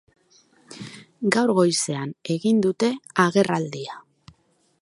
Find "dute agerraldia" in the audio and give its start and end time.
2.67-4.03